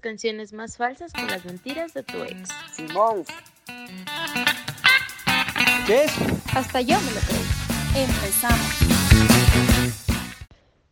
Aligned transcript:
Canciones 0.00 0.54
más 0.54 0.78
falsas 0.78 1.12
que 1.12 1.22
las 1.22 1.44
mentiras 1.44 1.92
de 1.92 2.02
tu 2.02 2.22
ex. 2.22 2.48
Simón. 2.72 3.22
¿Qué 5.86 6.04
es? 6.04 6.12
Hasta 6.54 6.80
yo 6.80 6.98
me 7.00 7.12
lo 7.12 7.20
creo. 7.20 8.06
Empezamos. 8.06 8.60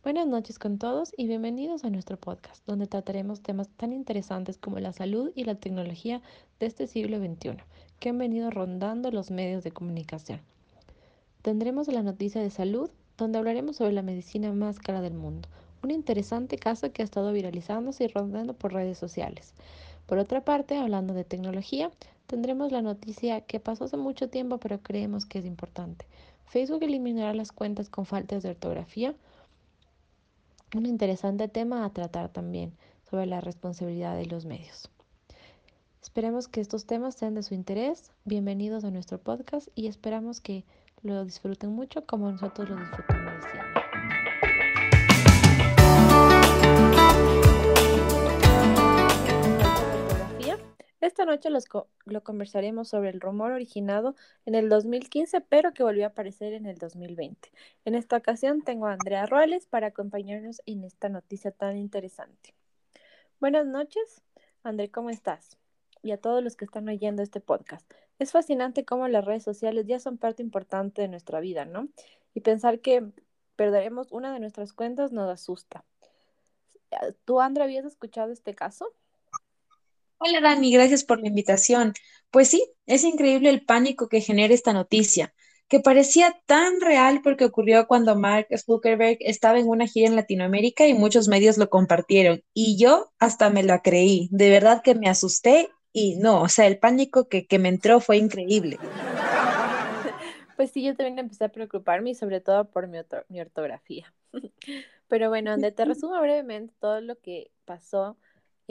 Buenas 0.03 0.27
noches 0.27 0.59
con 0.59 0.77
todos 0.77 1.11
y 1.17 1.27
bienvenidos 1.27 1.85
a 1.85 1.89
nuestro 1.89 2.17
podcast, 2.17 2.63
donde 2.67 2.85
trataremos 2.85 3.41
temas 3.41 3.67
tan 3.69 3.93
interesantes 3.93 4.59
como 4.59 4.79
la 4.79 4.93
salud 4.93 5.31
y 5.33 5.43
la 5.43 5.55
tecnología 5.55 6.21
de 6.59 6.67
este 6.67 6.85
siglo 6.85 7.17
XXI, 7.17 7.57
que 7.99 8.09
han 8.09 8.17
venido 8.19 8.51
rondando 8.51 9.09
los 9.09 9.31
medios 9.31 9.63
de 9.63 9.71
comunicación. 9.71 10.39
Tendremos 11.41 11.87
la 11.87 12.03
noticia 12.03 12.41
de 12.41 12.51
salud, 12.51 12.91
donde 13.17 13.39
hablaremos 13.39 13.77
sobre 13.77 13.93
la 13.93 14.03
medicina 14.03 14.51
más 14.51 14.77
cara 14.77 15.01
del 15.01 15.15
mundo, 15.15 15.49
un 15.83 15.91
interesante 15.91 16.57
caso 16.57 16.91
que 16.91 17.01
ha 17.01 17.05
estado 17.05 17.31
viralizándose 17.31 18.05
y 18.05 18.07
rondando 18.07 18.53
por 18.53 18.73
redes 18.73 18.97
sociales. 18.97 19.53
Por 20.05 20.17
otra 20.17 20.41
parte, 20.41 20.77
hablando 20.77 21.13
de 21.13 21.23
tecnología, 21.23 21.91
tendremos 22.27 22.71
la 22.71 22.81
noticia 22.81 23.41
que 23.41 23.59
pasó 23.59 23.85
hace 23.85 23.97
mucho 23.97 24.29
tiempo 24.29 24.57
pero 24.57 24.79
creemos 24.79 25.25
que 25.25 25.39
es 25.39 25.45
importante. 25.45 26.05
Facebook 26.45 26.83
eliminará 26.83 27.33
las 27.33 27.51
cuentas 27.51 27.89
con 27.89 28.05
faltas 28.05 28.43
de 28.43 28.49
ortografía, 28.49 29.13
un 30.75 30.85
interesante 30.85 31.47
tema 31.47 31.85
a 31.85 31.89
tratar 31.91 32.29
también 32.29 32.73
sobre 33.09 33.25
la 33.25 33.41
responsabilidad 33.41 34.15
de 34.15 34.25
los 34.25 34.45
medios. 34.45 34.89
Esperemos 36.01 36.47
que 36.47 36.61
estos 36.61 36.85
temas 36.85 37.15
sean 37.15 37.35
de 37.35 37.43
su 37.43 37.53
interés. 37.53 38.11
Bienvenidos 38.25 38.83
a 38.83 38.91
nuestro 38.91 39.19
podcast 39.19 39.67
y 39.75 39.87
esperamos 39.87 40.41
que 40.41 40.63
lo 41.01 41.23
disfruten 41.23 41.71
mucho 41.71 42.05
como 42.05 42.31
nosotros 42.31 42.69
lo 42.69 42.75
disfrutamos 42.75 43.18
Esta 51.01 51.23
noche 51.23 51.49
los 51.49 51.65
lo 52.05 52.23
conversaremos 52.23 52.89
sobre 52.89 53.09
el 53.09 53.21
rumor 53.21 53.53
originado 53.53 54.15
en 54.45 54.53
el 54.53 54.67
2015, 54.67 55.39
pero 55.39 55.73
que 55.73 55.83
volvió 55.83 56.03
a 56.03 56.09
aparecer 56.09 56.51
en 56.51 56.65
el 56.65 56.77
2020. 56.77 57.51
En 57.85 57.95
esta 57.95 58.17
ocasión 58.17 58.63
tengo 58.63 58.87
a 58.87 58.93
Andrea 58.93 59.25
Ruales 59.25 59.65
para 59.65 59.87
acompañarnos 59.87 60.61
en 60.65 60.83
esta 60.83 61.07
noticia 61.07 61.51
tan 61.51 61.77
interesante. 61.77 62.53
Buenas 63.39 63.65
noches, 63.65 64.21
André, 64.61 64.91
¿cómo 64.91 65.09
estás? 65.09 65.57
Y 66.03 66.11
a 66.11 66.17
todos 66.17 66.43
los 66.43 66.57
que 66.57 66.65
están 66.65 66.89
oyendo 66.89 67.23
este 67.23 67.39
podcast. 67.39 67.89
Es 68.19 68.33
fascinante 68.33 68.83
cómo 68.83 69.07
las 69.07 69.23
redes 69.23 69.43
sociales 69.43 69.85
ya 69.87 69.99
son 69.99 70.17
parte 70.17 70.43
importante 70.43 71.01
de 71.01 71.07
nuestra 71.07 71.39
vida, 71.39 71.63
¿no? 71.63 71.87
Y 72.33 72.41
pensar 72.41 72.81
que 72.81 73.09
perderemos 73.55 74.11
una 74.11 74.33
de 74.33 74.41
nuestras 74.41 74.73
cuentas 74.73 75.13
nos 75.13 75.29
asusta. 75.29 75.85
¿Tú, 77.23 77.39
Andrea, 77.39 77.63
habías 77.63 77.85
escuchado 77.85 78.33
este 78.33 78.53
caso? 78.53 78.93
Hola 80.19 80.41
Dani, 80.41 80.71
gracias 80.73 81.03
por 81.03 81.19
la 81.21 81.27
invitación. 81.27 81.93
Pues 82.31 82.49
sí, 82.49 82.63
es 82.87 83.03
increíble 83.03 83.49
el 83.49 83.65
pánico 83.65 84.09
que 84.09 84.21
genera 84.21 84.53
esta 84.53 84.73
noticia, 84.73 85.33
que 85.67 85.79
parecía 85.81 86.39
tan 86.47 86.81
real 86.81 87.21
porque 87.23 87.45
ocurrió 87.45 87.87
cuando 87.87 88.15
Mark 88.15 88.47
Zuckerberg 88.65 89.17
estaba 89.21 89.59
en 89.59 89.67
una 89.67 89.87
gira 89.87 90.07
en 90.07 90.15
Latinoamérica 90.15 90.87
y 90.87 90.93
muchos 90.93 91.27
medios 91.27 91.57
lo 91.57 91.69
compartieron. 91.69 92.43
Y 92.53 92.77
yo 92.77 93.11
hasta 93.19 93.49
me 93.49 93.63
la 93.63 93.81
creí, 93.81 94.29
de 94.31 94.49
verdad 94.49 94.81
que 94.83 94.95
me 94.95 95.09
asusté 95.09 95.69
y 95.93 96.17
no, 96.17 96.41
o 96.43 96.49
sea, 96.49 96.67
el 96.67 96.79
pánico 96.79 97.27
que, 97.29 97.47
que 97.47 97.59
me 97.59 97.69
entró 97.69 97.99
fue 98.01 98.17
increíble. 98.17 98.81
Pues 100.55 100.71
sí, 100.71 100.83
yo 100.83 100.95
también 100.95 101.19
empecé 101.19 101.45
a 101.45 101.49
preocuparme 101.49 102.11
y 102.11 102.15
sobre 102.15 102.41
todo 102.41 102.69
por 102.69 102.87
mi, 102.87 102.99
mi 103.29 103.41
ortografía. 103.41 104.13
Pero 105.07 105.29
bueno, 105.29 105.51
André, 105.51 105.71
te 105.71 105.85
resumo 105.85 106.19
brevemente 106.21 106.73
todo 106.79 107.01
lo 107.01 107.19
que 107.19 107.51
pasó. 107.65 108.17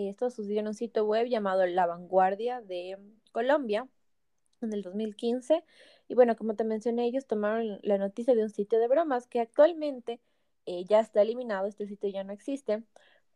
Esto 0.06 0.30
sucedió 0.30 0.60
en 0.60 0.68
un 0.68 0.74
sitio 0.74 1.04
web 1.04 1.26
llamado 1.26 1.66
La 1.66 1.86
Vanguardia 1.86 2.60
de 2.60 2.98
Colombia 3.32 3.88
en 4.60 4.72
el 4.72 4.82
2015. 4.82 5.64
Y 6.08 6.14
bueno, 6.14 6.36
como 6.36 6.54
te 6.54 6.64
mencioné, 6.64 7.06
ellos 7.06 7.26
tomaron 7.26 7.80
la 7.82 7.98
noticia 7.98 8.34
de 8.34 8.42
un 8.44 8.50
sitio 8.50 8.78
de 8.78 8.88
bromas 8.88 9.26
que 9.26 9.40
actualmente 9.40 10.20
eh, 10.66 10.84
ya 10.84 11.00
está 11.00 11.22
eliminado, 11.22 11.66
este 11.66 11.86
sitio 11.86 12.10
ya 12.10 12.24
no 12.24 12.32
existe, 12.32 12.82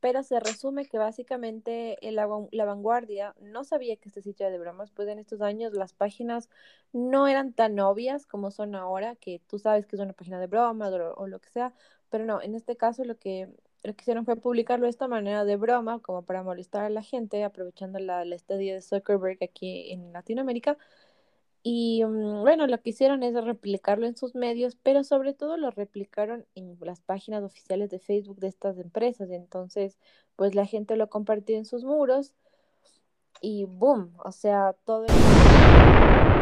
pero 0.01 0.23
se 0.23 0.41
resume 0.41 0.87
que 0.87 0.99
básicamente 0.99 1.99
la, 2.03 2.29
la 2.53 2.65
Vanguardia 2.65 3.35
no 3.41 3.65
sabía 3.65 3.97
que 3.97 4.09
este 4.09 4.23
sitio 4.23 4.51
de 4.51 4.59
bromas, 4.59 4.91
pues 4.91 5.09
en 5.09 5.19
estos 5.19 5.41
años 5.41 5.73
las 5.75 5.93
páginas 5.95 6.49
no 6.93 7.29
eran 7.29 7.53
tan 7.53 7.79
obvias 7.81 8.27
como 8.27 8.51
son 8.51 8.75
ahora, 8.75 9.17
que 9.17 9.41
tú 9.47 9.59
sabes 9.59 9.87
que 9.87 9.97
es 9.97 10.03
una 10.03 10.13
página 10.13 10.41
de 10.41 10.47
bromas 10.49 10.93
o, 10.93 11.15
o 11.15 11.27
lo 11.27 11.41
que 11.41 11.51
sea, 11.51 11.73
pero 12.11 12.25
no, 12.25 12.43
en 12.43 12.55
este 12.55 12.77
caso 12.77 13.05
lo 13.05 13.17
que, 13.19 13.49
lo 13.83 13.95
que 13.95 14.03
hicieron 14.03 14.25
fue 14.25 14.37
publicarlo 14.37 14.87
de 14.87 14.91
esta 14.91 15.09
manera 15.09 15.45
de 15.45 15.57
broma, 15.57 16.01
como 16.01 16.23
para 16.23 16.43
molestar 16.43 16.85
a 16.85 16.91
la 16.91 17.03
gente, 17.03 17.43
aprovechando 17.45 17.99
la, 17.99 18.25
la 18.25 18.35
estadía 18.37 18.75
de 18.75 18.83
Zuckerberg 18.83 19.39
aquí 19.43 19.91
en 19.93 20.13
Latinoamérica. 20.13 20.79
Y 21.63 22.05
mm, 22.05 22.43
bueno, 22.43 22.67
lo 22.67 22.81
que 22.81 22.91
hicieron 22.91 23.23
es 23.23 23.35
replicarlo 23.35 24.07
en 24.07 24.17
sus 24.17 24.35
medios, 24.35 24.77
pero 24.83 25.05
sobre 25.05 25.33
todo 25.35 25.57
lo 25.57 25.71
replicaron 25.71 26.47
en 26.55 26.77
las 26.81 27.01
páginas 27.01 27.43
oficiales 27.45 27.91
de 27.91 27.99
Facebook 28.01 28.39
de 28.41 28.49
estas 28.49 28.79
empresas. 28.79 29.31
Entonces, 29.31 29.99
pues 30.37 30.55
la 30.55 30.67
gente 30.67 30.97
lo 30.97 31.09
compartió 31.09 31.57
en 31.57 31.65
sus 31.65 31.85
muros 31.85 32.35
y 33.43 33.67
boom, 33.67 34.15
o 34.25 34.33
sea, 34.33 34.75
todo 34.87 35.07
el, 35.07 35.29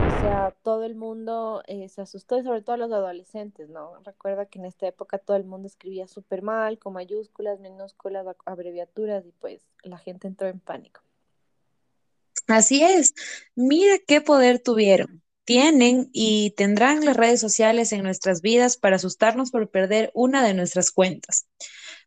o 0.02 0.10
sea, 0.10 0.52
todo 0.62 0.84
el 0.84 0.94
mundo 0.96 1.62
eh, 1.68 1.88
se 1.90 2.02
asustó 2.02 2.38
y 2.38 2.44
sobre 2.44 2.62
todo 2.62 2.76
los 2.78 2.92
adolescentes, 2.92 3.68
¿no? 3.70 4.00
Recuerda 4.04 4.46
que 4.46 4.58
en 4.60 4.66
esta 4.66 4.88
época 4.88 5.18
todo 5.18 5.36
el 5.38 5.44
mundo 5.44 5.68
escribía 5.68 6.08
súper 6.08 6.42
mal, 6.42 6.78
con 6.80 6.94
mayúsculas, 6.94 7.60
minúsculas, 7.60 8.26
abreviaturas 8.46 9.26
y 9.26 9.32
pues 9.32 9.66
la 9.84 9.98
gente 9.98 10.28
entró 10.28 10.48
en 10.48 10.60
pánico. 10.60 11.02
Así 12.48 12.82
es, 12.84 13.14
mira 13.56 13.98
qué 14.06 14.20
poder 14.22 14.60
tuvieron. 14.60 15.22
Tienen 15.44 16.10
y 16.12 16.52
tendrán 16.52 17.04
las 17.04 17.16
redes 17.16 17.40
sociales 17.40 17.92
en 17.92 18.04
nuestras 18.04 18.42
vidas 18.42 18.76
para 18.78 18.96
asustarnos 18.96 19.50
por 19.52 19.70
perder 19.70 20.10
una 20.14 20.44
de 20.46 20.54
nuestras 20.54 20.90
cuentas. 20.92 21.46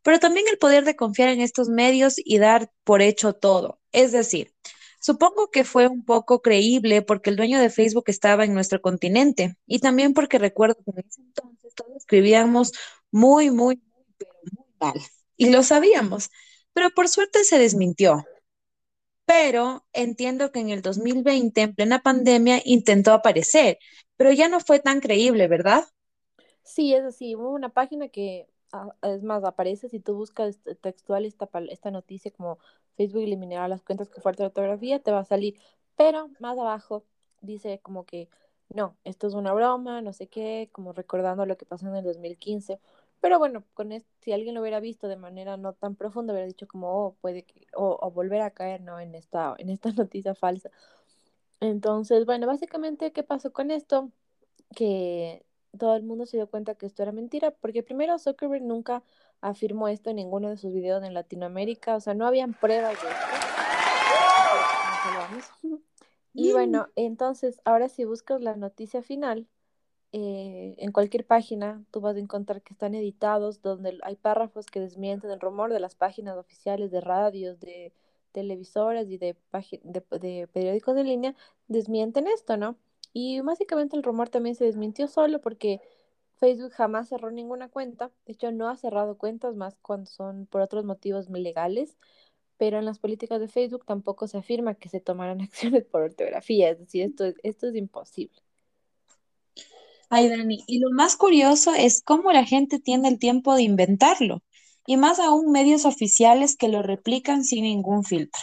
pero 0.03 0.19
también 0.19 0.47
el 0.51 0.57
poder 0.59 0.85
de 0.85 0.95
confiar 0.95 1.29
en 1.29 1.41
estos 1.41 1.69
medios 1.69 2.15
y 2.17 2.37
dar 2.39 2.71
por 2.83 3.01
hecho 3.01 3.33
todo. 3.33 3.81
Es 3.91 4.11
decir, 4.13 4.53
supongo 5.03 5.51
que 5.51 5.65
fue 5.65 5.87
un 5.87 6.05
poco 6.05 6.41
creíble 6.41 7.01
porque 7.01 7.29
el 7.29 7.35
dueño 7.35 7.59
de 7.59 7.69
Facebook 7.69 8.05
estaba 8.07 8.45
en 8.45 8.53
nuestro 8.53 8.81
continente 8.81 9.57
y 9.67 9.79
también 9.79 10.13
porque 10.13 10.39
recuerdo 10.39 10.75
que 10.75 10.91
en 10.91 10.99
ese 11.05 11.21
entonces 11.21 11.75
todos 11.75 11.97
escribíamos 11.97 12.71
muy, 13.11 13.51
muy, 13.51 13.75
muy, 13.75 14.05
pero 14.17 14.31
muy 14.53 14.65
mal. 14.79 14.93
Y 15.35 15.49
lo 15.49 15.61
sabíamos, 15.63 16.29
pero 16.71 16.89
por 16.91 17.09
suerte 17.09 17.43
se 17.43 17.59
desmintió. 17.59 18.23
Pero 19.25 19.85
entiendo 19.91 20.51
que 20.53 20.59
en 20.59 20.69
el 20.69 20.81
2020, 20.81 21.61
en 21.61 21.75
plena 21.75 22.01
pandemia, 22.01 22.61
intentó 22.63 23.11
aparecer, 23.11 23.79
pero 24.15 24.31
ya 24.31 24.47
no 24.47 24.61
fue 24.61 24.79
tan 24.79 25.01
creíble, 25.01 25.47
¿verdad? 25.49 25.85
Sí, 26.63 26.93
es 26.93 27.03
así. 27.03 27.35
Hubo 27.35 27.51
una 27.51 27.69
página 27.69 28.07
que, 28.07 28.47
es 29.01 29.23
más, 29.23 29.43
aparece 29.43 29.89
si 29.89 29.99
tú 29.99 30.15
buscas 30.15 30.49
este- 30.49 30.75
textual 30.75 31.25
esta, 31.25 31.49
esta 31.69 31.91
noticia 31.91 32.31
como 32.31 32.59
Facebook 32.97 33.23
eliminará 33.23 33.67
las 33.67 33.83
cuentas 33.83 34.09
con 34.09 34.33
de 34.33 34.45
ortografía, 34.45 34.99
te 34.99 35.11
va 35.11 35.19
a 35.19 35.25
salir. 35.25 35.59
Pero 35.95 36.29
más 36.39 36.57
abajo 36.57 37.03
dice 37.41 37.79
como 37.83 38.05
que 38.05 38.29
no, 38.69 38.97
esto 39.03 39.27
es 39.27 39.33
una 39.35 39.53
broma, 39.53 40.01
no 40.01 40.13
sé 40.13 40.27
qué, 40.27 40.69
como 40.71 40.93
recordando 40.93 41.45
lo 41.45 41.57
que 41.57 41.65
pasó 41.65 41.87
en 41.87 41.95
el 41.95 42.03
2015. 42.03 42.79
Pero 43.21 43.39
bueno, 43.39 43.63
con 43.73 43.91
esto, 43.91 44.09
si 44.21 44.33
alguien 44.33 44.55
lo 44.55 44.61
hubiera 44.61 44.79
visto 44.79 45.07
de 45.07 45.15
manera 45.15 45.57
no 45.57 45.73
tan 45.73 45.95
profunda, 45.95 46.33
hubiera 46.33 46.47
dicho 46.47 46.67
como, 46.67 46.89
oh, 47.07 47.15
puede 47.21 47.43
que, 47.43 47.67
o 47.75 48.11
volver 48.11 48.41
a 48.41 48.51
caer, 48.51 48.81
¿no? 48.81 48.99
En 48.99 49.15
esta, 49.15 49.55
en 49.59 49.69
esta 49.69 49.91
noticia 49.93 50.35
falsa. 50.35 50.69
Entonces, 51.59 52.25
bueno, 52.25 52.47
básicamente, 52.47 53.11
¿qué 53.13 53.23
pasó 53.23 53.53
con 53.53 53.71
esto? 53.71 54.11
Que 54.75 55.45
todo 55.77 55.95
el 55.95 56.03
mundo 56.03 56.25
se 56.25 56.37
dio 56.37 56.47
cuenta 56.47 56.75
que 56.75 56.85
esto 56.85 57.03
era 57.03 57.11
mentira, 57.11 57.51
porque 57.51 57.83
primero 57.83 58.17
Zuckerberg 58.19 58.63
nunca 58.63 59.03
afirmó 59.41 59.87
esto 59.87 60.09
en 60.09 60.17
ninguno 60.17 60.49
de 60.49 60.57
sus 60.57 60.73
videos 60.73 61.03
en 61.03 61.13
Latinoamérica, 61.13 61.95
o 61.95 61.99
sea, 61.99 62.13
no 62.13 62.27
habían 62.27 62.53
pruebas 62.53 63.01
de 63.01 63.09
esto. 63.09 63.25
Salvamos. 65.01 65.45
Y 66.35 66.51
bueno, 66.51 66.87
entonces, 66.95 67.61
ahora 67.63 67.89
si 67.89 68.05
buscas 68.05 68.41
la 68.41 68.55
noticia 68.55 69.03
final, 69.03 69.47
eh, 70.13 70.75
en 70.79 70.91
cualquier 70.91 71.27
página 71.27 71.83
tú 71.91 72.01
vas 72.01 72.15
a 72.15 72.19
encontrar 72.19 72.63
que 72.63 72.73
están 72.73 72.95
editados, 72.95 73.61
donde 73.61 73.99
hay 74.01 74.15
párrafos 74.15 74.65
que 74.67 74.79
desmienten 74.79 75.29
el 75.29 75.39
rumor 75.39 75.71
de 75.71 75.79
las 75.79 75.93
páginas 75.95 76.35
oficiales 76.37 76.89
de 76.89 77.01
radios, 77.01 77.59
de 77.59 77.93
televisoras 78.31 79.07
y 79.09 79.17
de, 79.19 79.35
de, 79.53 80.19
de 80.19 80.47
periódicos 80.47 80.95
de 80.95 81.03
línea, 81.03 81.35
desmienten 81.67 82.27
esto, 82.27 82.57
¿no? 82.57 82.77
Y 83.13 83.41
básicamente 83.41 83.95
el 83.95 84.03
rumor 84.03 84.29
también 84.29 84.55
se 84.55 84.65
desmintió 84.65 85.07
solo 85.07 85.39
porque 85.41 85.81
Facebook 86.35 86.71
jamás 86.73 87.09
cerró 87.09 87.31
ninguna 87.31 87.69
cuenta. 87.69 88.11
De 88.25 88.33
hecho, 88.33 88.51
no 88.51 88.69
ha 88.69 88.75
cerrado 88.75 89.17
cuentas 89.17 89.55
más 89.55 89.75
cuando 89.81 90.09
son 90.09 90.47
por 90.47 90.61
otros 90.61 90.83
motivos 90.85 91.29
legales. 91.29 91.95
Pero 92.57 92.79
en 92.79 92.85
las 92.85 92.99
políticas 92.99 93.39
de 93.39 93.47
Facebook 93.47 93.85
tampoco 93.85 94.27
se 94.27 94.37
afirma 94.37 94.75
que 94.75 94.89
se 94.89 94.99
tomarán 94.99 95.41
acciones 95.41 95.85
por 95.85 96.01
ortografía. 96.03 96.71
Es 96.71 96.79
decir, 96.79 97.03
esto 97.03 97.25
es, 97.25 97.35
esto 97.43 97.67
es 97.67 97.75
imposible. 97.75 98.41
Ay, 100.09 100.29
Dani, 100.29 100.63
y 100.67 100.79
lo 100.79 100.91
más 100.91 101.15
curioso 101.15 101.73
es 101.73 102.03
cómo 102.03 102.31
la 102.31 102.45
gente 102.45 102.79
tiene 102.79 103.07
el 103.09 103.17
tiempo 103.19 103.55
de 103.55 103.63
inventarlo, 103.63 104.43
y 104.85 104.95
más 104.97 105.19
aún 105.19 105.51
medios 105.51 105.85
oficiales 105.85 106.55
que 106.55 106.67
lo 106.67 106.83
replican 106.83 107.43
sin 107.43 107.63
ningún 107.63 108.03
filtro. 108.03 108.41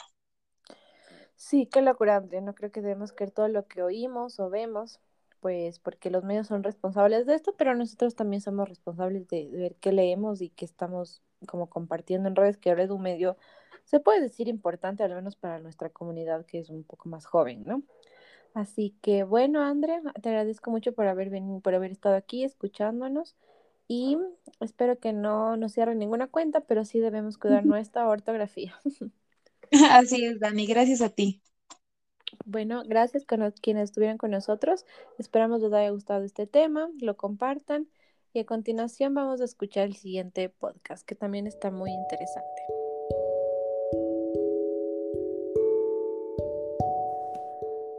Sí, 1.40 1.64
qué 1.66 1.80
locura, 1.80 2.16
Andrea. 2.16 2.42
No 2.42 2.54
creo 2.54 2.70
que 2.70 2.82
debemos 2.82 3.12
creer 3.12 3.30
todo 3.30 3.48
lo 3.48 3.66
que 3.66 3.82
oímos 3.82 4.38
o 4.38 4.50
vemos, 4.50 5.00
pues 5.40 5.78
porque 5.78 6.10
los 6.10 6.22
medios 6.22 6.46
son 6.46 6.62
responsables 6.62 7.24
de 7.24 7.34
esto, 7.34 7.54
pero 7.56 7.74
nosotros 7.74 8.14
también 8.14 8.42
somos 8.42 8.68
responsables 8.68 9.26
de, 9.28 9.48
de 9.48 9.56
ver 9.58 9.74
qué 9.76 9.90
leemos 9.90 10.42
y 10.42 10.50
qué 10.50 10.66
estamos 10.66 11.22
como 11.46 11.70
compartiendo 11.70 12.28
en 12.28 12.36
redes, 12.36 12.58
que 12.58 12.68
ahora 12.68 12.82
es 12.82 12.90
un 12.90 13.00
medio, 13.00 13.38
se 13.84 14.00
puede 14.00 14.20
decir 14.20 14.48
importante, 14.48 15.02
al 15.02 15.14
menos 15.14 15.34
para 15.34 15.58
nuestra 15.60 15.88
comunidad 15.88 16.44
que 16.44 16.58
es 16.58 16.68
un 16.68 16.84
poco 16.84 17.08
más 17.08 17.24
joven, 17.24 17.64
¿no? 17.64 17.82
Así 18.52 18.94
que 19.00 19.24
bueno, 19.24 19.62
Andrea, 19.62 20.02
te 20.20 20.28
agradezco 20.28 20.70
mucho 20.70 20.92
por 20.92 21.06
haber 21.06 21.30
venido, 21.30 21.60
por 21.60 21.74
haber 21.74 21.90
estado 21.90 22.16
aquí 22.16 22.44
escuchándonos 22.44 23.34
y 23.88 24.18
espero 24.60 24.98
que 24.98 25.14
no 25.14 25.56
nos 25.56 25.72
cierren 25.72 25.98
ninguna 26.00 26.26
cuenta, 26.26 26.60
pero 26.60 26.84
sí 26.84 27.00
debemos 27.00 27.38
cuidar 27.38 27.64
nuestra 27.66 28.06
ortografía. 28.08 28.78
Así 29.90 30.24
es, 30.24 30.40
Dani, 30.40 30.66
gracias 30.66 31.00
a 31.00 31.10
ti. 31.10 31.42
Bueno, 32.44 32.82
gracias 32.86 33.24
con 33.24 33.40
los- 33.40 33.60
quienes 33.60 33.84
estuvieron 33.84 34.18
con 34.18 34.30
nosotros. 34.30 34.84
Esperamos 35.18 35.60
les 35.60 35.72
haya 35.72 35.90
gustado 35.90 36.24
este 36.24 36.46
tema, 36.46 36.90
lo 37.00 37.16
compartan 37.16 37.88
y 38.32 38.40
a 38.40 38.46
continuación 38.46 39.14
vamos 39.14 39.40
a 39.40 39.44
escuchar 39.44 39.86
el 39.86 39.96
siguiente 39.96 40.48
podcast 40.48 41.04
que 41.06 41.14
también 41.14 41.46
está 41.46 41.70
muy 41.70 41.90
interesante. 41.90 42.62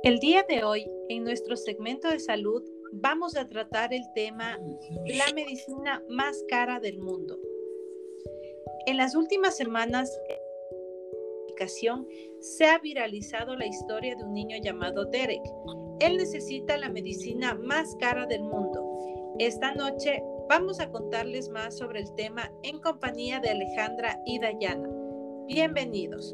El 0.04 0.20
día 0.20 0.44
de 0.50 0.64
hoy, 0.64 0.92
en 1.10 1.24
nuestro 1.24 1.56
segmento 1.56 2.10
de 2.10 2.20
salud, 2.20 2.64
vamos 2.94 3.36
a 3.38 3.48
tratar 3.48 3.94
el 3.94 4.04
tema 4.16 4.58
la 5.06 5.32
medicina 5.36 6.04
más 6.10 6.44
cara 6.50 6.80
del 6.80 6.98
mundo. 7.00 7.38
En 8.88 8.98
las 8.98 9.16
últimas 9.16 9.56
semanas, 9.56 10.20
se 11.68 12.66
ha 12.66 12.80
viralizado 12.80 13.56
la 13.56 13.68
historia 13.68 14.16
de 14.16 14.24
un 14.24 14.34
niño 14.34 14.58
llamado 14.62 15.06
Derek. 15.06 15.42
Él 16.00 16.18
necesita 16.18 16.78
la 16.78 16.90
medicina 16.90 17.54
más 17.54 17.96
cara 18.00 18.26
del 18.26 18.44
mundo. 18.44 18.84
Esta 19.38 19.74
noche 19.74 20.24
vamos 20.50 20.80
a 20.80 20.90
contarles 20.90 21.50
más 21.50 21.78
sobre 21.78 22.02
el 22.02 22.14
tema 22.16 22.52
en 22.64 22.80
compañía 22.80 23.40
de 23.40 23.50
Alejandra 23.50 24.20
y 24.26 24.40
Dayana. 24.40 24.90
Bienvenidos. 25.48 26.34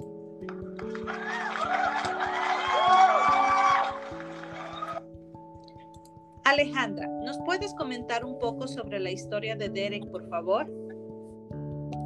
Alejandra, 6.46 7.08
¿nos 7.26 7.38
puedes 7.40 7.74
comentar 7.74 8.24
un 8.24 8.40
poco 8.40 8.68
sobre 8.68 9.02
la 9.02 9.12
historia 9.12 9.58
de 9.58 9.68
Derek, 9.68 10.10
por 10.10 10.30
favor? 10.30 10.66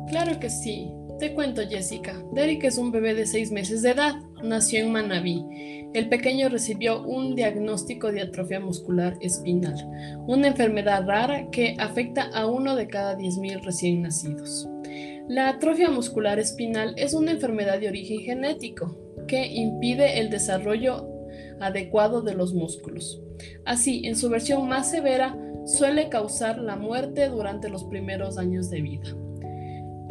Claro 0.09 0.39
que 0.39 0.49
sí. 0.49 0.91
Te 1.21 1.35
cuento, 1.35 1.61
Jessica. 1.69 2.19
Derek 2.31 2.63
es 2.63 2.79
un 2.79 2.91
bebé 2.91 3.13
de 3.13 3.27
seis 3.27 3.51
meses 3.51 3.83
de 3.83 3.91
edad. 3.91 4.15
Nació 4.41 4.79
en 4.79 4.91
Manabí. 4.91 5.45
El 5.93 6.09
pequeño 6.09 6.49
recibió 6.49 7.03
un 7.03 7.35
diagnóstico 7.35 8.11
de 8.11 8.21
atrofia 8.21 8.59
muscular 8.59 9.19
espinal, 9.21 9.75
una 10.25 10.47
enfermedad 10.47 11.05
rara 11.05 11.51
que 11.51 11.75
afecta 11.77 12.23
a 12.33 12.47
uno 12.47 12.75
de 12.75 12.87
cada 12.87 13.19
10.000 13.19 13.63
recién 13.63 14.01
nacidos. 14.01 14.67
La 15.27 15.49
atrofia 15.49 15.91
muscular 15.91 16.39
espinal 16.39 16.95
es 16.97 17.13
una 17.13 17.29
enfermedad 17.29 17.79
de 17.79 17.89
origen 17.89 18.21
genético 18.21 18.97
que 19.27 19.45
impide 19.45 20.21
el 20.21 20.31
desarrollo 20.31 21.07
adecuado 21.59 22.23
de 22.23 22.33
los 22.33 22.55
músculos. 22.55 23.21
Así, 23.63 24.07
en 24.07 24.15
su 24.15 24.27
versión 24.27 24.67
más 24.67 24.89
severa, 24.89 25.37
suele 25.65 26.09
causar 26.09 26.57
la 26.57 26.77
muerte 26.77 27.29
durante 27.29 27.69
los 27.69 27.83
primeros 27.83 28.39
años 28.39 28.71
de 28.71 28.81
vida. 28.81 29.20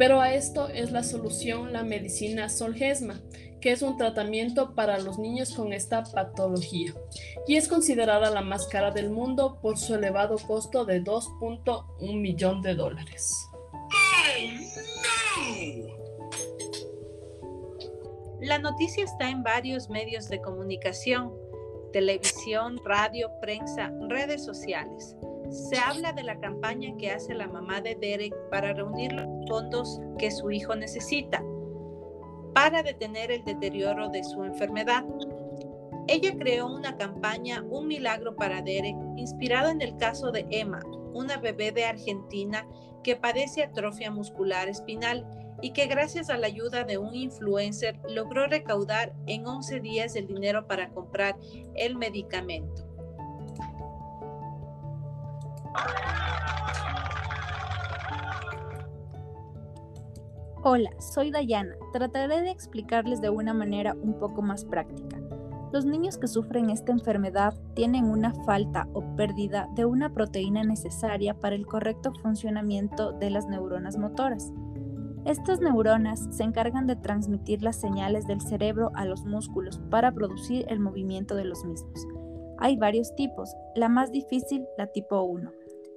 Pero 0.01 0.19
a 0.19 0.33
esto 0.33 0.67
es 0.67 0.91
la 0.91 1.03
solución 1.03 1.73
la 1.73 1.83
medicina 1.83 2.49
Solgesma, 2.49 3.21
que 3.61 3.71
es 3.71 3.83
un 3.83 3.97
tratamiento 3.97 4.73
para 4.73 4.97
los 4.97 5.19
niños 5.19 5.53
con 5.53 5.73
esta 5.73 6.03
patología 6.05 6.95
y 7.45 7.55
es 7.55 7.67
considerada 7.67 8.31
la 8.31 8.41
más 8.41 8.65
cara 8.65 8.89
del 8.89 9.11
mundo 9.11 9.59
por 9.61 9.77
su 9.77 9.93
elevado 9.93 10.39
costo 10.39 10.85
de 10.85 11.03
2.1 11.03 12.19
millón 12.19 12.63
de 12.63 12.73
dólares. 12.73 13.47
La 18.39 18.57
noticia 18.57 19.03
está 19.03 19.29
en 19.29 19.43
varios 19.43 19.87
medios 19.87 20.29
de 20.29 20.41
comunicación, 20.41 21.31
televisión, 21.93 22.79
radio, 22.83 23.29
prensa, 23.39 23.93
redes 24.09 24.43
sociales. 24.43 25.15
Se 25.51 25.77
habla 25.77 26.13
de 26.13 26.23
la 26.23 26.39
campaña 26.39 26.95
que 26.97 27.11
hace 27.11 27.33
la 27.33 27.47
mamá 27.47 27.81
de 27.81 27.95
Derek 27.95 28.33
para 28.49 28.71
reunir 28.73 29.11
los 29.11 29.27
fondos 29.49 29.99
que 30.17 30.31
su 30.31 30.49
hijo 30.49 30.75
necesita 30.75 31.43
para 32.53 32.83
detener 32.83 33.31
el 33.31 33.43
deterioro 33.43 34.07
de 34.07 34.23
su 34.23 34.45
enfermedad. 34.45 35.03
Ella 36.07 36.37
creó 36.37 36.67
una 36.67 36.95
campaña 36.97 37.63
Un 37.69 37.87
Milagro 37.87 38.35
para 38.35 38.61
Derek, 38.61 38.95
inspirada 39.17 39.71
en 39.71 39.81
el 39.81 39.97
caso 39.97 40.31
de 40.31 40.47
Emma, 40.51 40.79
una 41.13 41.37
bebé 41.37 41.73
de 41.73 41.83
Argentina 41.83 42.65
que 43.03 43.17
padece 43.17 43.63
atrofia 43.63 44.09
muscular 44.09 44.69
espinal 44.69 45.27
y 45.61 45.71
que 45.71 45.87
gracias 45.87 46.29
a 46.29 46.37
la 46.37 46.47
ayuda 46.47 46.85
de 46.85 46.97
un 46.97 47.13
influencer 47.13 47.99
logró 48.07 48.47
recaudar 48.47 49.13
en 49.27 49.45
11 49.45 49.81
días 49.81 50.15
el 50.15 50.27
dinero 50.27 50.65
para 50.65 50.89
comprar 50.89 51.35
el 51.75 51.97
medicamento. 51.97 52.90
Hola, 60.63 60.91
soy 60.99 61.31
Dayana. 61.31 61.75
Trataré 61.91 62.39
de 62.41 62.51
explicarles 62.51 63.19
de 63.19 63.31
una 63.31 63.51
manera 63.51 63.95
un 63.95 64.19
poco 64.19 64.43
más 64.43 64.63
práctica. 64.63 65.19
Los 65.71 65.85
niños 65.85 66.19
que 66.19 66.27
sufren 66.27 66.69
esta 66.69 66.91
enfermedad 66.91 67.55
tienen 67.73 68.05
una 68.05 68.33
falta 68.43 68.87
o 68.93 69.01
pérdida 69.15 69.67
de 69.73 69.85
una 69.85 70.13
proteína 70.13 70.63
necesaria 70.63 71.33
para 71.33 71.55
el 71.55 71.65
correcto 71.65 72.13
funcionamiento 72.21 73.11
de 73.13 73.31
las 73.31 73.47
neuronas 73.47 73.97
motoras. 73.97 74.53
Estas 75.25 75.61
neuronas 75.61 76.27
se 76.29 76.43
encargan 76.43 76.85
de 76.85 76.95
transmitir 76.95 77.63
las 77.63 77.77
señales 77.77 78.27
del 78.27 78.41
cerebro 78.41 78.91
a 78.93 79.05
los 79.05 79.25
músculos 79.25 79.79
para 79.89 80.11
producir 80.11 80.65
el 80.67 80.79
movimiento 80.79 81.35
de 81.35 81.45
los 81.45 81.65
mismos. 81.65 82.05
Hay 82.59 82.77
varios 82.77 83.15
tipos, 83.15 83.55
la 83.75 83.89
más 83.89 84.11
difícil, 84.11 84.65
la 84.77 84.85
tipo 84.85 85.23
1, 85.23 85.51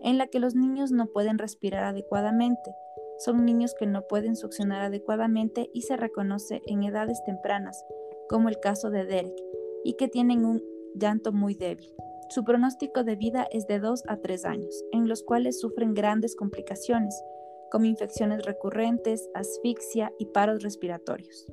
en 0.04 0.18
la 0.18 0.28
que 0.28 0.38
los 0.38 0.54
niños 0.54 0.92
no 0.92 1.06
pueden 1.06 1.38
respirar 1.38 1.84
adecuadamente. 1.84 2.76
Son 3.18 3.44
niños 3.44 3.74
que 3.78 3.86
no 3.86 4.02
pueden 4.02 4.36
succionar 4.36 4.82
adecuadamente 4.82 5.70
y 5.72 5.82
se 5.82 5.96
reconoce 5.96 6.62
en 6.66 6.84
edades 6.84 7.24
tempranas, 7.24 7.84
como 8.28 8.48
el 8.48 8.60
caso 8.60 8.90
de 8.90 9.06
Derek, 9.06 9.34
y 9.82 9.94
que 9.94 10.08
tienen 10.08 10.44
un 10.44 10.62
llanto 10.94 11.32
muy 11.32 11.54
débil. 11.54 11.90
Su 12.28 12.44
pronóstico 12.44 13.02
de 13.02 13.16
vida 13.16 13.46
es 13.50 13.66
de 13.66 13.80
2 13.80 14.04
a 14.08 14.18
3 14.18 14.44
años, 14.44 14.84
en 14.92 15.08
los 15.08 15.22
cuales 15.22 15.60
sufren 15.60 15.94
grandes 15.94 16.36
complicaciones, 16.36 17.14
como 17.70 17.86
infecciones 17.86 18.44
recurrentes, 18.44 19.28
asfixia 19.34 20.12
y 20.18 20.26
paros 20.26 20.62
respiratorios, 20.62 21.46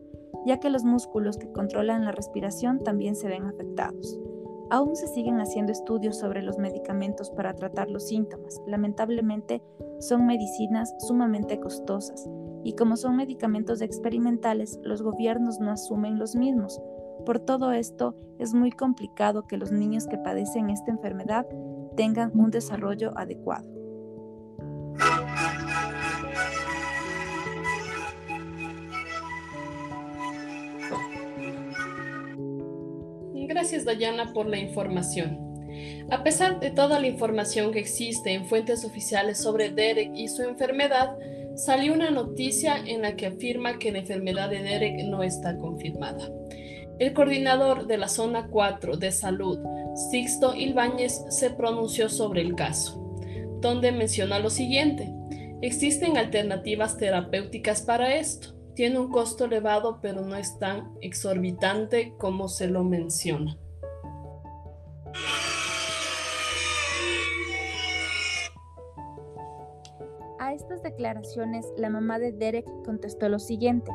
ya 0.45 0.59
que 0.59 0.69
los 0.69 0.83
músculos 0.83 1.37
que 1.37 1.51
controlan 1.51 2.05
la 2.05 2.11
respiración 2.11 2.83
también 2.83 3.15
se 3.15 3.27
ven 3.27 3.45
afectados. 3.45 4.19
Aún 4.71 4.95
se 4.95 5.07
siguen 5.07 5.41
haciendo 5.41 5.73
estudios 5.73 6.17
sobre 6.17 6.41
los 6.41 6.57
medicamentos 6.57 7.29
para 7.29 7.53
tratar 7.53 7.89
los 7.89 8.07
síntomas. 8.07 8.61
Lamentablemente, 8.65 9.61
son 9.99 10.25
medicinas 10.25 10.95
sumamente 10.99 11.59
costosas 11.59 12.25
y 12.63 12.73
como 12.73 12.95
son 12.95 13.17
medicamentos 13.17 13.81
experimentales, 13.81 14.79
los 14.81 15.01
gobiernos 15.01 15.59
no 15.59 15.71
asumen 15.71 16.17
los 16.17 16.37
mismos. 16.37 16.79
Por 17.25 17.39
todo 17.39 17.73
esto, 17.73 18.15
es 18.39 18.53
muy 18.53 18.71
complicado 18.71 19.45
que 19.45 19.57
los 19.57 19.73
niños 19.73 20.07
que 20.07 20.17
padecen 20.17 20.69
esta 20.69 20.89
enfermedad 20.89 21.45
tengan 21.97 22.31
un 22.33 22.49
desarrollo 22.49 23.11
adecuado. 23.17 23.80
Gracias, 33.71 33.85
Dayana, 33.85 34.33
por 34.33 34.47
la 34.47 34.57
información. 34.57 35.39
A 36.09 36.23
pesar 36.25 36.59
de 36.59 36.71
toda 36.71 36.99
la 36.99 37.07
información 37.07 37.71
que 37.71 37.79
existe 37.79 38.33
en 38.33 38.45
fuentes 38.45 38.83
oficiales 38.83 39.37
sobre 39.37 39.69
Derek 39.69 40.11
y 40.13 40.27
su 40.27 40.43
enfermedad, 40.43 41.15
salió 41.55 41.93
una 41.93 42.11
noticia 42.11 42.75
en 42.85 43.01
la 43.01 43.15
que 43.15 43.27
afirma 43.27 43.79
que 43.79 43.93
la 43.93 43.99
enfermedad 43.99 44.49
de 44.49 44.61
Derek 44.61 45.05
no 45.05 45.23
está 45.23 45.57
confirmada. 45.57 46.29
El 46.99 47.13
coordinador 47.13 47.87
de 47.87 47.97
la 47.97 48.09
Zona 48.09 48.49
4 48.51 48.97
de 48.97 49.09
Salud, 49.13 49.57
Sixto 50.11 50.53
Ilbáñez, 50.53 51.23
se 51.29 51.49
pronunció 51.51 52.09
sobre 52.09 52.41
el 52.41 52.55
caso, 52.55 53.15
donde 53.61 53.93
menciona 53.93 54.37
lo 54.39 54.49
siguiente. 54.49 55.13
Existen 55.61 56.17
alternativas 56.17 56.97
terapéuticas 56.97 57.83
para 57.83 58.15
esto. 58.15 58.49
Tiene 58.73 58.99
un 58.99 59.09
costo 59.09 59.45
elevado, 59.45 59.99
pero 60.01 60.21
no 60.21 60.35
es 60.35 60.57
tan 60.57 60.93
exorbitante 61.01 62.13
como 62.17 62.47
se 62.47 62.67
lo 62.67 62.83
menciona. 62.83 63.57
A 70.39 70.53
estas 70.53 70.81
declaraciones, 70.83 71.65
la 71.77 71.89
mamá 71.89 72.17
de 72.17 72.31
Derek 72.31 72.65
contestó 72.85 73.27
lo 73.27 73.39
siguiente. 73.39 73.91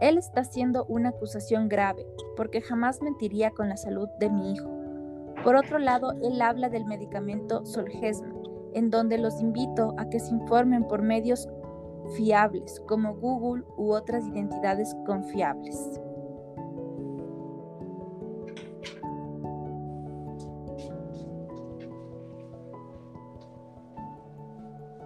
Él 0.00 0.18
está 0.18 0.42
haciendo 0.42 0.84
una 0.86 1.10
acusación 1.10 1.68
grave, 1.68 2.06
porque 2.36 2.60
jamás 2.60 3.00
mentiría 3.00 3.50
con 3.50 3.68
la 3.68 3.76
salud 3.76 4.08
de 4.20 4.30
mi 4.30 4.52
hijo. 4.52 4.70
Por 5.42 5.56
otro 5.56 5.78
lado, 5.78 6.12
él 6.22 6.40
habla 6.42 6.68
del 6.68 6.84
medicamento 6.84 7.64
Solgesma, 7.64 8.32
en 8.74 8.90
donde 8.90 9.18
los 9.18 9.40
invito 9.40 9.94
a 9.96 10.08
que 10.08 10.20
se 10.20 10.32
informen 10.32 10.86
por 10.86 11.02
medios 11.02 11.48
fiables, 12.16 12.80
como 12.86 13.14
Google 13.14 13.64
u 13.76 13.92
otras 13.92 14.26
identidades 14.26 14.94
confiables. 15.06 16.00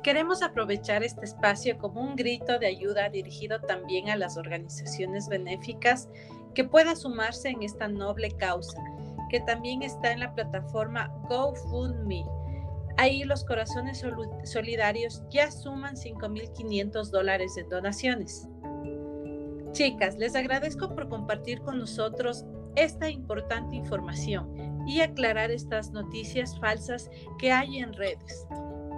Queremos 0.07 0.41
aprovechar 0.41 1.03
este 1.03 1.25
espacio 1.25 1.79
como 1.79 2.01
un 2.01 2.15
grito 2.15 2.61
de 2.61 2.69
ayuda 2.69 3.09
dirigido 3.09 3.61
también 3.61 4.09
a 4.09 4.15
las 4.15 4.37
organizaciones 4.37 5.29
benéficas 5.29 6.09
que 6.55 6.63
pueda 6.63 6.95
sumarse 6.95 7.49
en 7.49 7.65
esta 7.65 7.89
noble 7.89 8.31
causa, 8.31 8.81
que 9.31 9.41
también 9.41 9.83
está 9.83 10.13
en 10.13 10.21
la 10.21 10.33
plataforma 10.33 11.13
GoFundMe. 11.29 12.25
Ahí 12.99 13.25
los 13.25 13.45
corazones 13.45 14.03
solidarios 14.45 15.23
ya 15.31 15.51
suman 15.51 15.97
5.500 15.97 17.11
dólares 17.11 17.57
en 17.57 17.69
donaciones. 17.69 18.49
Chicas, 19.73 20.17
les 20.17 20.35
agradezco 20.35 20.95
por 20.95 21.09
compartir 21.09 21.61
con 21.61 21.79
nosotros 21.79 22.47
esta 22.77 23.11
importante 23.11 23.77
información 23.77 24.85
y 24.87 25.01
aclarar 25.01 25.51
estas 25.51 25.91
noticias 25.91 26.59
falsas 26.59 27.11
que 27.39 27.53
hay 27.53 27.79
en 27.79 27.93
redes, 27.93 28.47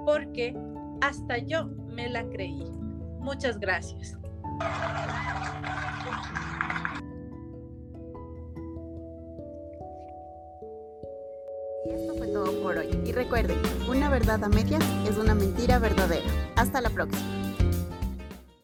porque 0.05 0.57
hasta 1.00 1.38
yo 1.38 1.67
me 1.67 2.09
la 2.09 2.28
creí. 2.28 2.62
Muchas 3.19 3.59
gracias. 3.59 4.17
Esto 11.88 12.14
fue 12.16 12.28
todo 12.28 12.62
por 12.62 12.76
hoy. 12.76 12.88
Y 13.04 13.12
recuerden, 13.12 13.59
una 13.88 14.11
verdad 14.11 14.42
a 14.45 14.49
medias 14.49 14.85
es 15.09 15.16
una 15.16 15.35
mentira 15.35 15.78
verdadera. 15.78 16.26
Hasta 16.57 16.80
la 16.80 16.90
próxima. 16.90 17.38